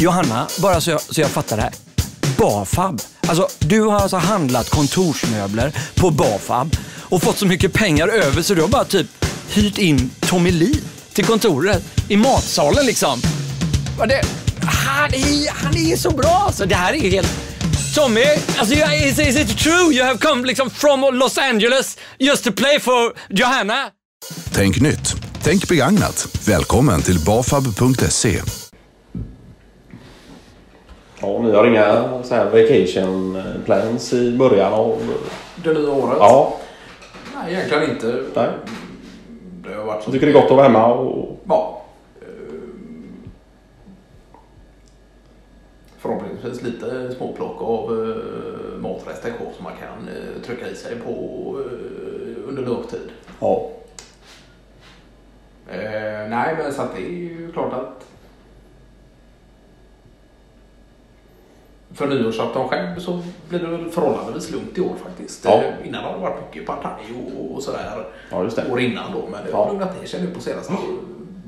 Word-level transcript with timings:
Johanna, 0.00 0.48
bara 0.58 0.80
så 0.80 0.90
jag, 0.90 1.00
så 1.00 1.20
jag 1.20 1.30
fattar 1.30 1.56
det 1.56 1.62
här. 1.62 1.72
Bafab. 2.36 3.00
Alltså, 3.26 3.48
du 3.58 3.80
har 3.80 3.98
alltså 3.98 4.16
handlat 4.16 4.70
kontorsmöbler 4.70 5.72
på 5.94 6.10
Bafab 6.10 6.76
och 7.00 7.22
fått 7.22 7.38
så 7.38 7.46
mycket 7.46 7.72
pengar 7.72 8.08
över 8.08 8.42
så 8.42 8.54
du 8.54 8.60
har 8.60 8.68
bara 8.68 8.84
typ 8.84 9.06
hyrt 9.48 9.78
in 9.78 10.10
Tommy 10.20 10.50
Lee 10.50 10.74
till 11.12 11.24
kontoret 11.24 11.82
i 12.08 12.16
matsalen 12.16 12.86
liksom. 12.86 13.20
Det, 14.08 14.22
han, 14.62 15.14
är, 15.14 15.50
han 15.50 15.76
är 15.76 15.96
så 15.96 16.10
bra 16.10 16.42
alltså. 16.46 16.66
Det 16.66 16.74
här 16.74 16.92
är 16.92 17.10
helt... 17.10 17.28
Tommy, 17.94 18.24
alltså, 18.58 18.74
is, 18.74 19.18
is 19.18 19.36
it 19.36 19.58
true 19.58 19.94
you 19.94 20.04
have 20.04 20.18
come 20.18 20.46
liksom 20.46 20.70
from 20.70 21.14
Los 21.14 21.38
Angeles 21.38 21.96
just 22.18 22.44
to 22.44 22.52
play 22.52 22.80
for 22.80 23.12
Johanna? 23.28 23.90
Tänk 24.52 24.80
nytt. 24.80 25.14
Tänk 25.42 25.68
begagnat. 25.68 26.28
Välkommen 26.46 27.02
till 27.02 27.18
bafab.se. 27.18 28.42
Ja, 31.20 31.38
ni 31.42 31.52
har 31.52 31.66
inga 31.66 32.22
så 32.22 32.34
här 32.34 32.44
vacation 32.44 33.42
plans 33.64 34.12
i 34.12 34.36
början 34.38 34.72
av... 34.72 34.96
Det 35.64 35.72
nya 35.72 35.90
året? 35.92 36.16
Ja, 36.20 36.56
Nej, 37.34 37.54
egentligen 37.54 37.90
inte. 37.90 38.22
nej. 38.34 38.48
Det 39.68 39.74
har 39.74 39.84
varit 39.84 40.04
så. 40.04 40.10
Tycker 40.10 40.26
det 40.26 40.32
är 40.32 40.34
gott 40.40 40.50
att 40.50 40.56
vara 40.56 40.62
hemma 40.62 40.94
och... 40.94 41.40
Ja. 41.48 41.82
Eh, 42.20 42.26
Förhoppningsvis 45.98 46.62
lite 46.62 47.14
småplock 47.14 47.62
av 47.62 47.92
uh, 47.92 48.16
matrester 48.80 49.30
kvar 49.30 49.48
som 49.56 49.64
man 49.64 49.72
kan 49.72 50.08
eh, 50.08 50.42
trycka 50.46 50.68
i 50.68 50.74
sig 50.74 50.96
på 50.96 51.10
eh, 51.60 52.48
under 52.48 52.62
lång 52.62 52.82
tid. 52.82 53.10
Ja. 53.40 53.70
Eh, 55.70 56.28
nej, 56.28 56.56
men 56.58 56.72
så 56.72 56.82
att 56.82 56.96
det 56.96 57.02
är 57.02 57.12
ju 57.12 57.52
klart 57.52 57.72
att 57.72 57.97
för 61.98 62.06
nyårsafton 62.06 62.68
själv 62.68 62.98
så 63.00 63.22
blir 63.48 63.58
det 63.58 63.66
väl 63.66 63.90
förhållandevis 63.90 64.50
lugnt 64.50 64.78
i 64.78 64.80
år 64.80 64.94
faktiskt. 65.04 65.44
Ja. 65.44 65.50
Eh, 65.62 65.88
Innan 65.88 66.04
har 66.04 66.12
det 66.12 66.18
varit 66.18 66.36
mycket 66.46 66.66
partaj 66.66 66.92
och, 67.36 67.54
och 67.54 67.62
sådär 67.62 68.04
Ja, 68.30 68.42
just 68.44 68.56
det. 68.56 68.72
år 68.72 68.80
innan 68.80 69.12
då. 69.12 69.18
Men 69.32 69.44
det 69.44 69.50
Ja. 69.50 69.56
har 69.64 69.72
lugnat 69.72 70.00
ner 70.00 70.06
sig 70.08 70.20
nu 70.22 70.30
på 70.34 70.40
senaste. 70.40 70.72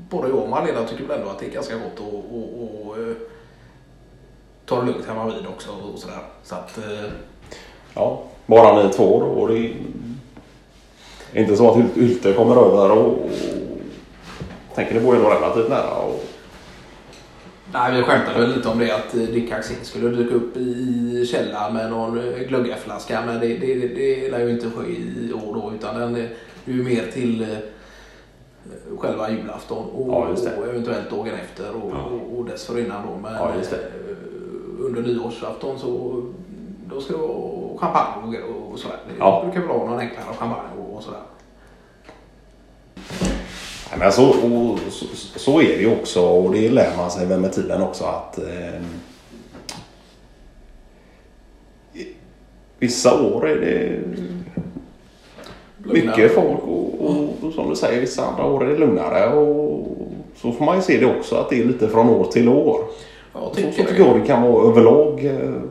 Både 0.09 0.27
jag 0.27 0.37
och 0.37 0.49
Malena 0.49 0.83
tycker 0.85 1.03
väl 1.03 1.19
ändå 1.19 1.29
att 1.31 1.39
det 1.39 1.45
är 1.45 1.51
ganska 1.51 1.73
gott 1.75 1.83
att 1.95 1.99
och, 2.33 2.87
och, 2.87 2.97
eh, 2.97 3.13
ta 4.65 4.79
det 4.81 4.85
lugnt 4.85 5.05
hemma 5.07 5.25
vid 5.25 5.47
också 5.47 5.69
och 5.93 5.99
sådär. 5.99 6.17
Så 6.43 6.55
att, 6.55 6.77
eh, 6.77 7.09
Ja, 7.93 8.23
bara 8.45 8.83
ni 8.83 8.89
två 8.89 9.19
då. 9.19 9.25
Och 9.25 9.47
det 9.47 9.57
är 11.33 11.41
inte 11.41 11.55
så 11.57 11.69
att 11.71 11.77
Hyl- 11.77 11.95
Hylte 11.95 12.33
kommer 12.33 12.55
över 12.55 12.91
och... 12.91 13.07
och 13.07 13.29
tänker 14.75 14.93
ni 14.93 14.99
bor 14.99 15.15
ju 15.15 15.21
relativt 15.23 15.69
nära. 15.69 15.95
Och... 15.95 16.23
Nej, 17.73 17.95
vi 17.97 18.03
skämtade 18.03 18.39
väl 18.39 18.55
lite 18.55 18.69
om 18.69 18.79
det 18.79 18.91
att 18.91 19.15
eh, 19.15 19.21
Dick 19.21 19.51
Axén 19.51 19.77
skulle 19.85 20.09
dyka 20.09 20.35
upp 20.35 20.57
i 20.57 21.25
källaren 21.31 21.73
med 21.73 21.89
någon 21.91 22.17
eh, 22.19 22.39
glöggaflaska. 22.47 23.21
Men 23.25 23.39
det, 23.39 23.47
det, 23.47 23.75
det, 23.75 23.87
det 23.87 24.31
lär 24.31 24.39
ju 24.39 24.49
inte 24.49 24.69
ske 24.69 24.87
i 24.91 25.33
år 25.33 25.53
då 25.53 25.71
utan 25.75 25.99
den 25.99 26.15
är 26.15 26.29
ju 26.65 26.83
mer 26.83 27.05
till 27.13 27.41
eh, 27.41 27.57
själva 28.97 29.29
julafton 29.29 29.85
och, 29.85 30.07
Ja, 30.13 30.51
och 30.57 30.67
eventuellt 30.67 31.09
dagen 31.09 31.33
efter 31.43 31.75
och, 31.75 31.91
Ja. 31.93 32.03
och, 32.03 32.39
och 32.39 32.45
dessförinnan 32.45 33.07
då. 33.07 33.17
Men 33.21 33.33
Ja, 33.33 33.51
under 34.79 35.01
nyårsafton 35.01 35.79
så 35.79 36.23
då 36.85 37.01
ska 37.01 37.13
det 37.13 37.19
vara 37.19 37.77
champagne 37.77 38.37
och, 38.41 38.71
och 38.71 38.79
sådär. 38.79 38.97
Ja. 39.19 39.41
brukar 39.43 39.59
väl 39.67 39.77
vara 39.77 39.89
någon 39.89 39.99
enklare 39.99 40.23
champagne 40.39 40.69
och, 40.79 40.95
och 40.95 41.03
sådär. 41.03 41.19
Men 43.99 44.11
så, 44.11 44.29
och, 44.29 44.79
så, 44.89 45.05
så 45.39 45.61
är 45.61 45.77
det 45.77 45.81
ju 45.81 45.91
också 45.91 46.21
och 46.21 46.51
det 46.51 46.69
lär 46.69 46.97
man 46.97 47.11
sig 47.11 47.25
väl 47.25 47.39
med 47.39 47.53
tiden 47.53 47.81
också 47.81 48.03
att 48.03 48.37
eh, 48.37 48.81
vissa 52.79 53.21
år 53.21 53.47
är 53.47 53.55
det 53.55 53.99
mycket 55.77 56.35
folk 56.35 56.61
och, 56.63 57.01
och, 57.01 57.29
och 57.41 57.53
som 57.53 57.69
du 57.69 57.75
säger 57.75 58.01
vissa 58.01 58.25
andra 58.25 58.45
år 58.45 58.65
är 58.65 58.69
det 58.69 58.77
lugnare 58.77 59.33
och 59.33 59.87
så 60.35 60.51
får 60.51 60.65
man 60.65 60.75
ju 60.75 60.81
se 60.81 60.97
det 60.97 61.05
också 61.05 61.35
att 61.35 61.49
det 61.49 61.61
är 61.61 61.65
lite 61.65 61.87
från 61.87 62.09
år 62.09 62.25
till 62.25 62.49
år. 62.49 62.81
Jag 63.33 63.41
Så, 63.41 63.55
så 63.55 63.61
tycker 63.71 64.05
jag 64.05 64.19
det 64.19 64.27
kan 64.27 64.41
vara 64.41 64.69
överlag 64.69 65.25
eh, 65.25 65.61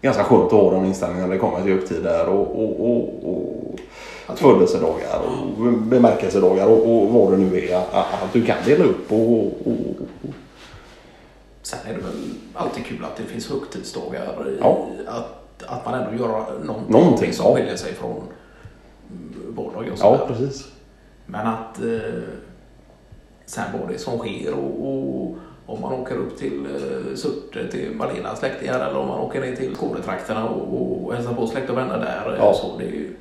ganska 0.00 0.24
skönt 0.24 0.44
att 0.44 0.52
ha 0.52 0.70
den 0.70 0.84
inställningen 0.84 1.28
när 1.28 1.34
det 1.34 1.40
kommer 1.40 1.62
till 1.62 1.72
högtider 1.72 2.28
och, 2.28 2.62
och, 2.62 2.90
och, 2.90 3.08
och 3.24 3.80
födelsedagar 4.36 5.20
och 5.20 5.72
bemärkelsedagar 5.72 6.66
och, 6.66 7.02
och 7.02 7.08
vad 7.08 7.32
det 7.32 7.36
nu 7.38 7.58
är. 7.58 7.76
Att, 7.76 7.94
att 7.94 8.32
du 8.32 8.44
kan 8.44 8.56
dela 8.66 8.84
upp 8.84 9.12
och, 9.12 9.38
och, 9.44 9.46
och 9.66 10.30
Sen 11.62 11.78
är 11.88 11.94
det 11.94 12.00
väl 12.02 12.12
alltid 12.54 12.84
kul 12.86 13.04
att 13.04 13.16
det 13.16 13.22
finns 13.22 13.50
högtidsdagar. 13.50 14.46
Ja. 14.60 14.86
Att, 15.06 15.62
att 15.66 15.84
man 15.84 15.94
ändå 15.94 16.18
gör 16.24 16.28
någonting, 16.64 16.92
Någonting, 16.92 17.32
som 17.32 17.46
ja. 17.46 17.54
skiljer 17.56 17.76
sig 17.76 17.92
från 17.94 18.22
vardagen. 19.48 19.92
och 19.92 19.98
Ja, 20.00 20.18
sådär. 20.18 20.26
precis. 20.26 20.68
Men 21.26 21.46
att 21.46 21.78
eh, 21.78 22.22
sen 23.46 23.64
vad 23.80 23.88
det 23.88 23.98
som 23.98 24.18
sker 24.18 24.54
och, 24.54 24.88
och 24.88 25.36
om 25.66 25.80
man 25.80 25.92
åker 25.92 26.14
upp 26.16 26.38
till 26.38 26.66
eh, 26.66 27.14
Surte 27.16 27.68
till 27.70 27.90
Malenas 27.96 28.38
släktingar 28.38 28.74
eller 28.88 28.98
om 28.98 29.08
man 29.08 29.20
åker 29.20 29.40
ner 29.40 29.56
till 29.56 29.74
Skånetrakterna 29.76 30.48
och, 30.48 31.04
och 31.06 31.14
hälsar 31.14 31.34
på 31.34 31.46
släkt 31.46 31.70
och 31.70 31.76
vänner 31.76 31.98
där. 31.98 32.36
Ja. 32.38 32.54
Så 32.54 32.78
det 32.78 32.84
är 32.84 32.88
ju 32.90 33.16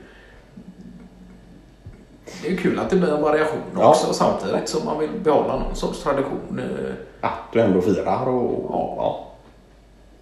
det 2.42 2.52
är 2.52 2.58
kul 2.58 2.80
att 2.80 2.90
det 2.90 2.96
blir 2.96 3.14
en 3.16 3.22
variation 3.22 3.62
Ja. 3.76 3.90
också 3.90 4.14
samtidigt 4.14 4.70
som 4.70 4.86
man 4.86 5.00
vill 5.00 5.10
behålla 5.24 5.60
någon 5.60 5.76
sorts 5.76 6.04
tradition. 6.04 6.60
Eh, 6.60 6.94
Att 7.22 7.52
du 7.54 7.62
ändå 7.62 7.82
firar 7.82 8.28
och... 8.28 8.66
Ja. 8.70 8.94
ja. 8.98 9.28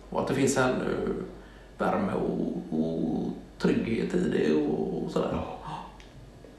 Och 0.09 0.22
att 0.22 0.28
det 0.28 0.34
finns 0.34 0.58
en 0.58 0.69
uh, 0.69 1.16
värme 1.78 2.12
och, 2.13 2.79
och 2.79 3.29
trygghet 3.62 4.13
i 4.13 4.18
det 4.29 4.53
och, 4.53 5.03
och 5.06 5.12
sådär. 5.12 5.29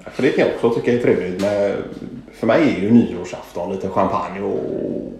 Ja, 0.03 0.11
För 0.11 0.23
det 0.23 0.31
kan 0.31 0.47
jag 0.47 0.55
också 0.55 0.81
tycka 0.81 0.93
är 0.93 0.99
trevligt 1.03 1.41
med... 1.41 1.77
För 2.33 2.47
mig 2.47 2.75
är 2.77 2.81
ju 2.81 2.91
nyårsafton 2.91 3.73
lite 3.73 3.89
champagne 3.89 4.41
och... 4.41 5.13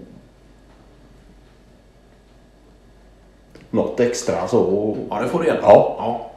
Något 3.71 4.01
extra 4.01 4.49
så. 4.49 4.97
Ja, 5.11 5.21
det 5.23 5.29
får 5.29 5.39
du 5.39 5.47
gärna. 5.47 5.61
Ja. 5.63 5.95
ja. 5.99 6.30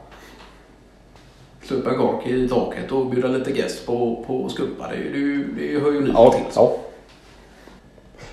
Upp 1.70 1.86
en 1.86 1.96
kork 1.98 2.26
i 2.26 2.48
taket 2.48 2.92
och 2.92 3.06
bjuda 3.06 3.28
lite 3.28 3.50
gäst 3.50 3.86
på, 3.86 4.24
på 4.26 4.48
skumpa. 4.48 4.88
Det, 4.88 4.96
det, 5.18 5.44
det 5.58 5.80
hör 5.80 5.92
ju 5.92 6.00
nyår 6.00 6.14
Ja, 6.14 6.32
till. 6.32 6.42
ja. 6.54 6.76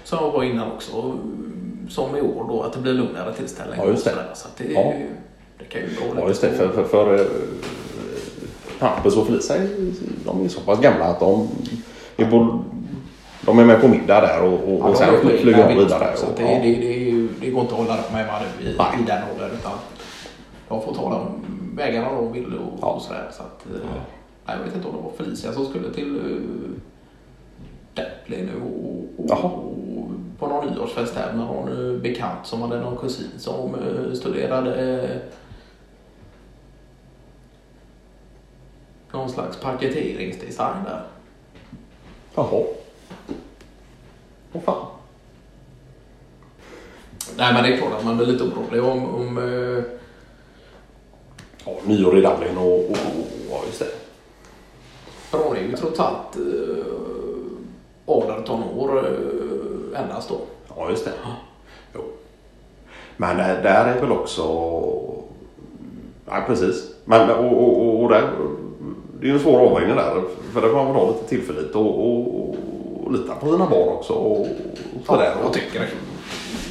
Som 0.04 0.20
jag 0.22 0.32
var 0.32 0.44
innan 0.44 0.72
också. 0.72 1.20
Som 1.90 2.16
i 2.18 2.22
år 2.22 2.46
då, 2.48 2.62
att 2.64 2.74
det 2.74 2.80
blir 2.80 2.94
lugnare 2.94 3.34
tillställning. 3.34 3.80
Ja, 3.80 3.86
just 3.88 4.06
det. 4.06 4.12
Så 4.34 4.48
det, 4.58 4.74
Ja. 4.74 4.94
det 5.60 5.66
kan 5.66 5.82
ju 5.82 5.88
vara 5.88 6.20
Ja, 6.22 6.28
just 6.28 6.42
det. 6.42 6.50
För, 6.52 6.70
för, 6.70 6.84
för 6.84 7.20
eh, 7.20 7.26
Hampus 8.80 9.18
och 9.18 9.28
Felicia 9.28 9.56
de 10.26 10.46
är 10.46 10.50
så 10.50 10.62
pass 10.62 10.80
gamla 10.80 11.06
att 11.06 11.20
de 11.20 11.50
är, 12.18 12.26
på, 12.26 12.60
de 13.46 13.60
är 13.60 13.66
med 13.66 13.82
på 13.82 13.88
middag 13.88 14.22
där 14.22 14.44
och, 14.44 14.54
och, 14.74 14.90
och 14.90 14.98
sen 14.98 15.14
flyger 15.22 15.68
de 15.68 15.74
vidare. 15.78 16.14
Och, 16.28 16.34
det, 16.38 16.44
ja. 16.44 16.60
det, 16.64 16.76
det, 16.76 17.28
det 17.42 17.50
går 17.52 17.62
inte 17.62 17.74
att 17.74 17.80
hålla 17.80 17.96
dem 17.96 18.06
hemma 18.16 18.34
nu 18.60 18.66
i, 18.66 18.72
i 18.74 19.06
den 19.08 19.22
åldern. 19.34 19.52
Utan 19.60 19.72
de 20.70 20.82
får 20.82 20.94
ta 20.94 21.10
vägarna 21.76 22.12
de 22.12 22.32
vill 22.32 22.58
och, 22.58 22.80
Ja. 22.82 22.88
och 22.88 23.02
sådär. 23.02 23.30
Så 23.32 23.44
att, 23.44 23.66
eh, 23.66 23.90
nej, 24.46 24.58
jag 24.58 24.66
vet 24.66 24.76
inte 24.76 24.88
om 24.88 24.96
det 24.96 25.02
var 25.02 25.12
Felicia 25.12 25.54
som 25.54 25.66
skulle 25.66 25.94
till 25.94 26.16
uh, 26.16 26.72
Deppley 27.94 28.44
nu 28.46 28.62
och, 28.62 29.26
och, 29.26 29.44
och 29.44 29.72
på 30.40 30.48
någon 30.48 30.68
nyårsfest 30.74 31.16
här 31.16 31.34
med 31.34 31.46
någon 31.46 31.94
eh, 31.96 32.02
bekant 32.02 32.48
som 32.48 32.62
hade 32.62 32.80
någon 32.80 32.98
kusin 32.98 33.32
som 33.38 33.76
eh, 33.76 34.14
studerade 34.14 34.76
eh, 35.02 35.18
någon 39.12 39.30
slags 39.30 39.58
parketeringsdesign 39.58 40.84
där. 40.86 41.04
Jaha. 42.36 42.64
Åh 44.54 44.62
fan. 44.62 44.86
Nej 47.38 47.54
men 47.54 47.64
det 47.64 47.74
är 47.74 47.78
klart 47.78 47.94
att 47.94 48.06
man 48.06 48.18
blir 48.18 48.28
lite 48.28 48.44
orolig 48.44 48.84
om, 48.84 49.16
om 49.16 49.38
Ja, 51.66 51.72
nyår 51.86 52.18
i 52.18 52.22
Dublin 52.22 52.58
och, 52.58 52.74
och, 52.74 52.92
och 52.92 53.28
ja, 53.52 53.60
just 53.68 53.80
det. 53.80 53.88
För 55.30 55.38
hon 55.38 55.58
är 55.58 55.62
ju 55.62 55.76
trots 55.78 56.00
allt 56.00 56.36
eh, 56.36 56.86
18 58.06 58.64
år 58.78 58.98
eh, 59.08 60.02
endast 60.02 60.30
då. 60.30 60.38
Ja, 60.76 60.90
just 60.90 61.06
det. 61.06 61.12
Jo. 61.96 62.02
Men 63.18 63.40
eh, 63.40 63.46
där 63.64 63.86
är 63.86 64.02
väl 64.02 64.12
också... 64.12 64.42
Ja, 66.26 66.44
precis. 66.48 66.88
Men, 67.06 67.30
och, 67.30 67.46
och, 67.46 67.82
och, 67.88 68.04
och 68.04 68.10
där, 68.10 68.30
det 69.20 69.26
är 69.26 69.28
ju 69.28 69.34
en 69.34 69.40
svår 69.40 69.60
avvägning 69.60 69.96
där. 69.96 70.22
För 70.54 70.62
där 70.62 70.68
får 70.70 70.76
man 70.78 70.86
väl 70.88 70.96
ha 70.96 71.08
lite 71.08 71.28
tillförlit 71.28 71.76
och, 71.76 72.00
och, 72.00 72.56
och 73.04 73.12
lita 73.12 73.36
på 73.36 73.46
sina 73.52 73.68
barn 73.70 73.90
också. 73.90 74.14
Och, 74.14 74.40
och 74.42 74.48
sådär. 75.06 75.34
jag 75.44 75.54
tycker. 75.54 75.90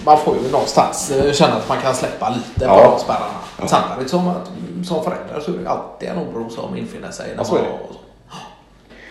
Man 0.04 0.19
får 0.19 0.37
ju 0.37 0.50
någonstans 0.50 1.10
eh, 1.10 1.32
känna 1.32 1.54
att 1.54 1.69
man 1.69 1.78
kan 1.78 1.94
släppa 1.94 2.31
lite 2.31 2.64
Ja. 2.64 2.84
på 2.84 2.90
de 2.90 2.98
spärrarna. 2.98 3.69
Samtidigt 3.69 4.10
som 4.10 4.28
att 4.28 4.50
som 4.84 5.04
förälder 5.04 5.40
så 5.40 5.54
är 5.54 5.58
det 5.58 5.68
alltid 5.70 6.08
en 6.08 6.18
oro 6.18 6.48
som 6.50 6.76
infinner 6.76 7.10
sig. 7.10 7.26
När 7.28 7.36
Ja, 7.36 7.44
så 7.44 7.54
man 7.54 7.62
det. 7.64 7.70
har- 7.70 7.78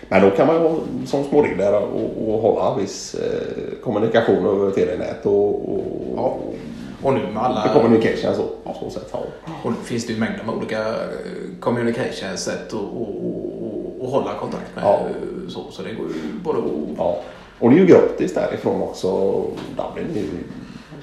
Men 0.09 0.21
då 0.21 0.29
kan 0.35 0.47
man 0.47 0.55
ju 0.55 0.61
ha 0.61 0.75
som 1.05 1.23
små 1.23 1.41
regler 1.41 1.73
och, 1.83 2.29
och 2.33 2.41
hålla 2.41 2.75
viss 2.75 3.15
eh, 3.15 3.83
kommunikation 3.83 4.45
över 4.45 4.71
telenät 4.71 5.25
och, 5.25 5.73
och, 5.73 5.83
Ja. 6.15 6.37
Och 7.03 7.13
nu 7.13 7.19
med 7.33 7.43
alla... 7.43 7.73
communication 7.73 8.35
så. 8.35 8.43
På 8.63 8.73
så 8.81 8.89
sätt. 8.89 9.09
Ja. 9.11 9.19
Och 9.63 9.71
nu 9.71 9.77
finns 9.83 10.07
det 10.07 10.13
ju 10.13 10.19
mängder 10.19 10.43
med 10.45 10.55
olika 10.55 10.79
eh, 10.87 10.95
communication 11.59 12.37
sätt 12.37 12.67
att 12.67 12.73
och, 12.73 13.01
och, 13.01 14.01
och 14.01 14.07
hålla 14.09 14.33
kontakt 14.39 14.75
med. 14.75 14.83
Ja. 14.83 14.93
eh, 14.99 15.49
Så, 15.49 15.59
så 15.71 15.81
det 15.81 15.93
går 15.93 16.05
ju 16.07 16.13
både 16.43 16.59
att... 16.59 16.65
Ja. 16.97 17.17
Och 17.59 17.69
det 17.69 17.75
är 17.75 17.79
ju 17.79 17.85
gratis 17.85 18.33
därifrån 18.33 18.81
också. 18.81 19.07
Dublin 19.77 20.07
är 20.15 20.19
ju 20.21 20.43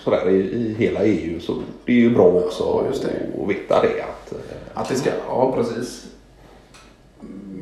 sådär 0.07 0.29
i, 0.29 0.35
i 0.37 0.75
hela 0.75 1.05
EU 1.05 1.41
så 1.41 1.63
det 1.85 1.93
är 1.93 1.97
ju 1.97 2.15
bra 2.15 2.25
också 2.27 2.65
Ja, 2.65 2.87
just 2.91 3.03
det. 3.03 3.43
att 3.43 3.49
veta 3.49 3.83
det. 3.83 4.03
Att, 4.03 4.33
eh, 4.33 4.39
Att 4.75 4.89
det 4.89 4.95
ska... 4.95 5.11
Ja, 5.29 5.53
precis. 5.57 6.07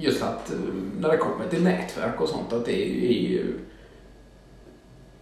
Just 0.01 0.23
att 0.23 0.51
eh, 0.53 0.57
när 1.01 1.09
det 1.09 1.17
kommer 1.17 1.49
till 1.49 1.63
nätverk 1.65 2.21
och 2.21 2.29
sånt 2.29 2.53
att 2.53 2.65
det 2.65 2.87
är 3.07 3.13
ju 3.13 3.55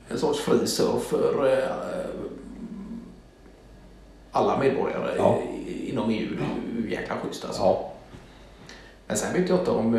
en 0.08 0.18
sorts 0.18 0.40
fri 0.40 0.66
surf 0.66 1.02
för 1.02 1.52
eh, 1.52 1.64
alla 4.32 4.58
medborgare 4.58 5.14
Ja. 5.18 5.42
inom 5.86 6.10
EU. 6.10 6.28
Det 6.36 6.80
är 6.80 6.82
ju 6.84 6.90
jäkla 6.90 7.14
schysst 7.16 7.44
alltså. 7.44 7.62
ja. 7.62 7.92
Men 9.06 9.16
sen 9.16 9.32
vet 9.40 9.48
jag 9.48 9.58
inte 9.58 9.70
om 9.70 9.94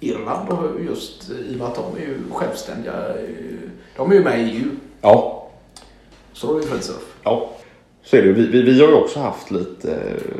Irland 0.00 0.48
och 0.48 0.80
just 0.84 1.30
i 1.30 1.54
och 1.54 1.58
med 1.58 1.66
att 1.66 1.74
de 1.74 1.96
är 1.96 2.00
ju 2.06 2.18
självständiga. 2.32 2.92
De 3.96 4.10
är 4.10 4.14
ju 4.14 4.24
med 4.24 4.40
i 4.40 4.50
EU. 4.50 4.70
Ja. 5.04 5.48
Så 6.32 6.46
då 6.46 6.56
är 6.56 6.60
det 6.60 6.66
fri 6.66 6.80
surf. 6.80 7.16
Ja, 7.22 7.48
så 8.02 8.16
är 8.16 8.22
det. 8.22 8.32
Vi, 8.32 8.46
vi, 8.46 8.62
vi 8.62 8.80
har 8.80 8.88
ju 8.88 8.94
också 8.94 9.20
haft 9.20 9.50
lite, 9.50 9.92
eh, 9.92 10.34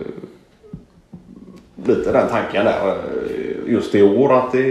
lite 1.88 2.12
den 2.12 2.28
tanken 2.28 2.64
där 2.64 2.88
eh, 2.88 3.72
just 3.72 3.94
i 3.94 4.02
år 4.02 4.32
att 4.32 4.52
det 4.52 4.62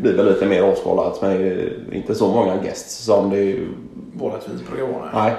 blir 0.00 0.12
väl 0.16 0.26
lite 0.32 0.46
mer 0.46 0.62
avskalat 0.62 1.22
med 1.22 1.58
eh, 1.58 1.96
inte 1.96 2.14
så 2.14 2.28
många 2.28 2.56
guests 2.56 3.04
som 3.04 3.30
det 3.30 3.56
Vanligtvis 4.16 4.68
brukar 4.68 4.86
vara. 4.92 5.24
Nej. 5.24 5.32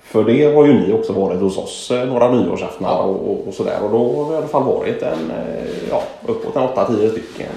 För 0.00 0.24
det 0.24 0.54
har 0.54 0.66
ju 0.66 0.72
ni 0.72 0.92
också 0.92 1.12
varit 1.12 1.40
hos 1.40 1.58
oss 1.58 1.90
eh, 1.90 2.08
några 2.08 2.30
nyårsaftnar 2.30 2.88
Ja. 2.88 3.02
och, 3.02 3.30
och, 3.30 3.48
och 3.48 3.54
sådär. 3.54 3.78
Och 3.84 3.90
då 3.90 3.98
har 4.16 4.28
vi 4.28 4.34
i 4.34 4.36
alla 4.36 4.46
fall 4.46 4.64
varit 4.64 5.02
en, 5.02 5.30
eh, 5.30 5.88
ja, 5.90 6.02
uppåt 6.26 6.56
en 6.56 6.62
8-10 6.62 7.10
stycken. 7.10 7.52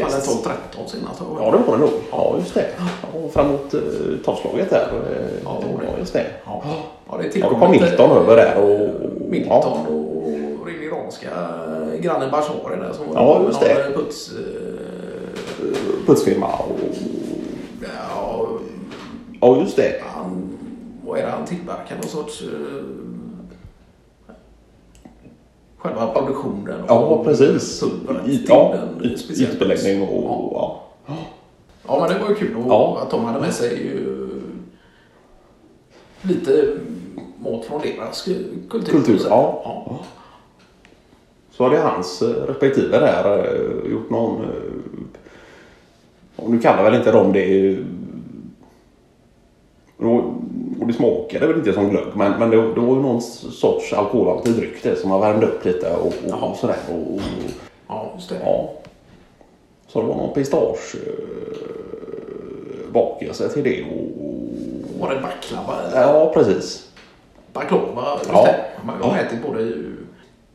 Eh, 0.00 0.04
alla 0.06 0.12
fall 0.12 0.34
Yes. 0.34 0.46
en 0.46 0.52
12-13 0.84 0.86
senast. 0.86 1.20
Ja, 1.40 1.50
det 1.50 1.58
var 1.70 1.76
det 1.76 1.80
nog. 1.80 1.90
Ja, 2.10 2.34
just 2.38 2.54
det. 2.54 2.66
Ja, 2.78 3.28
framåt 3.32 3.74
eh, 3.74 3.80
tolvslaget 4.24 4.70
där. 4.70 4.86
eh, 5.10 5.26
Ja, 5.44 5.58
det 5.60 5.66
var. 5.74 5.82
Ja, 5.92 5.98
just 5.98 6.12
det. 6.12 6.26
Ja, 6.46 6.62
ja 7.10 7.16
det 7.18 7.36
är 7.36 7.40
Ja, 7.40 7.48
då 7.50 7.56
kom 7.58 7.70
Milton 7.70 8.10
eh, 8.10 8.16
över 8.16 8.36
där 8.36 8.56
och... 8.62 8.90
Milton 9.30 9.86
och 9.86 10.66
den 10.66 10.82
iranska 10.82 11.28
grannen 12.00 12.30
Bashari 12.30 12.76
där 12.80 12.92
som 12.92 13.14
var 13.14 13.22
Ja, 13.22 13.42
just 13.46 13.60
det. 13.60 13.92
Puts, 13.94 14.32
eh, 14.32 14.36
Ja, 15.62 16.06
putsfirma 16.06 16.46
och... 16.46 16.78
ja, 17.82 18.46
Ja, 19.40 19.56
just 19.60 19.76
det. 19.76 20.00
han, 20.14 20.58
vad 21.06 21.18
är 21.18 21.22
det 21.26 21.30
han 21.30 21.46
tillverkar? 21.46 21.96
Någon 21.96 22.08
sorts... 22.08 22.42
Eh, 22.42 22.48
själva 25.82 26.06
produktionen. 26.06 26.80
och 26.82 26.88
Ja, 26.88 27.24
precis. 27.24 27.80
till 27.80 28.44
ja, 28.48 28.74
speciellt. 29.16 29.54
ytbeläggning 29.54 30.02
och... 30.02 30.24
Ja. 30.54 30.82
Ja. 31.06 31.14
Ja, 31.86 32.00
men 32.00 32.08
det 32.12 32.22
var 32.22 32.28
ju 32.28 32.34
kul 32.34 32.56
och 32.56 32.64
Ja. 32.72 32.98
att 33.02 33.10
de 33.10 33.24
hade 33.24 33.40
med 33.40 33.54
sig 33.54 33.76
ju 33.86 34.28
lite 36.22 36.76
mat 37.38 37.64
från 37.64 37.80
deras 37.80 38.22
kultur. 38.70 38.92
Kultur, 38.92 39.20
ja. 39.28 39.62
ja. 39.64 39.98
Så 41.50 41.64
hade 41.64 41.78
hans 41.78 42.22
eh, 42.22 42.28
respektive 42.28 42.98
där 42.98 43.38
eh, 43.38 43.90
gjort 43.92 44.10
någon... 44.10 44.42
eh, 44.44 44.50
Och 46.36 46.50
nu 46.50 46.58
kallar 46.58 46.82
väl 46.82 46.94
inte 46.94 47.12
de 47.12 47.32
det... 47.32 47.76
Och 50.82 50.88
det 50.88 50.94
smakade 50.94 51.46
väl 51.46 51.56
inte 51.56 51.72
som 51.72 51.88
glögg 51.90 52.06
men, 52.14 52.32
men 52.38 52.50
det, 52.50 52.56
det 52.56 52.80
var 52.80 52.96
ju 52.96 53.02
någon 53.02 53.22
sorts 53.22 53.92
alkoholhaltig 53.92 54.54
dryck 54.54 54.82
det 54.82 54.96
som 54.96 55.10
man 55.10 55.20
värmde 55.20 55.46
upp 55.46 55.64
lite 55.64 55.96
och, 55.96 56.06
och, 56.06 56.14
och 56.50 56.56
sådär. 56.56 56.76
Och, 56.90 57.14
och, 57.14 57.20
ja, 57.88 58.12
just 58.16 58.28
det. 58.28 58.34
ja. 58.44 58.70
Så 59.88 60.00
det 60.00 60.06
var 60.06 60.14
någon 60.14 60.34
pistage 60.34 60.94
eh, 60.94 60.98
till 63.52 63.64
det. 63.64 63.82
Och, 63.82 65.00
Var 65.00 65.14
det 65.14 65.20
baklava? 65.20 65.74
ja, 65.94 66.30
precis. 66.34 66.88
Baklava, 67.52 68.14
just 68.18 68.30
Ja. 68.32 68.44
det. 68.46 68.56
Man 68.86 69.02
har 69.02 69.16
Ja. 69.16 69.22
ätit 69.22 69.42
både 69.46 69.62
i- 69.62 69.84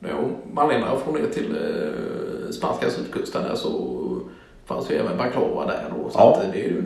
och 0.01 0.53
Malena 0.55 0.87
får 1.05 1.11
ner 1.13 1.27
till 1.33 1.55
eh, 1.55 2.51
spanska 2.51 2.89
sydkusten 2.89 3.43
där 3.43 3.55
så 3.55 3.71
fanns 4.65 4.91
ju 4.91 4.95
även 4.95 5.17
baklava 5.17 5.65
där 5.65 5.83
då. 5.97 6.09
Så 6.09 6.19
Ja. 6.19 6.33
att 6.35 6.41
det 6.53 6.59
är 6.59 6.63
ju, 6.63 6.83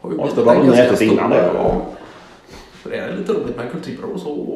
har 0.00 0.10
ju 0.10 0.16
blivit 0.16 0.38
en 0.38 0.44
ganska 0.66 0.84
ätit 0.84 1.00
innan 1.00 1.30
stor- 1.30 1.40
det, 1.40 1.50
ja. 1.54 1.80
Så 2.82 2.88
det 2.88 2.96
är 2.96 3.16
lite 3.16 3.19
roligt 3.32 3.56
med 3.56 3.70
kulturer 3.72 4.12
och 4.14 4.20
så. 4.20 4.46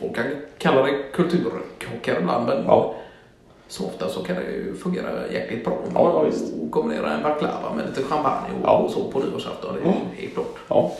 Folk 0.00 0.14
kan 0.14 0.24
kalla 0.58 0.82
det 0.82 0.92
kulturkrockar 1.12 2.20
ibland 2.20 2.46
men 2.46 2.64
Ja. 2.66 2.94
så 3.68 3.86
ofta 3.86 4.08
så 4.08 4.22
kan 4.22 4.36
det 4.36 4.42
ju 4.42 4.74
fungera 4.74 5.08
jäkligt 5.32 5.64
bra. 5.64 5.78
Ja, 5.94 6.00
ja, 6.14 6.22
visst. 6.22 6.52
Och 6.62 6.70
kombinera 6.70 7.12
en 7.12 7.22
baklava 7.22 7.74
med 7.76 7.86
lite 7.88 8.02
champagne 8.02 8.48
och, 8.62 8.68
Ja. 8.68 8.78
och 8.78 8.90
så 8.90 9.04
på 9.10 9.18
nyårsafton. 9.18 9.74
Det 9.74 9.88
är 9.88 9.92
Ja. 9.92 9.94
helt 10.16 10.34
klart. 10.34 10.54
Ja. 10.68 10.92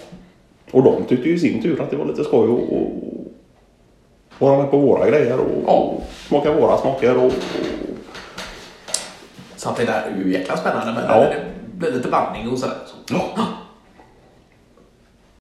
Och 0.70 0.82
de 0.82 1.04
tyckte 1.04 1.28
ju 1.28 1.34
i 1.34 1.38
sin 1.38 1.62
tur 1.62 1.80
att 1.80 1.90
det 1.90 1.96
var 1.96 2.04
lite 2.06 2.24
skoj 2.24 2.44
att 2.44 2.72
och 4.40 4.48
vara 4.48 4.58
med 4.62 4.70
på 4.70 4.78
våra 4.78 5.10
grejer 5.10 5.38
och 5.40 5.62
Ja. 5.66 5.94
smaka 6.28 6.52
våra 6.52 6.76
smaker. 6.78 7.16
Och, 7.16 7.24
och, 7.24 7.32
Så 9.56 9.68
att 9.68 9.76
det 9.76 9.84
där 9.84 10.02
är 10.12 10.24
ju 10.24 10.32
jäkla 10.32 10.56
spännande 10.56 10.92
men 10.92 11.04
Ja. 11.08 11.20
det 11.20 11.36
blir 11.78 11.92
lite 11.92 12.08
blandning 12.08 12.48
och 12.48 12.58
sådär. 12.58 12.76
Så. 12.86 13.14
ja. 13.14 13.28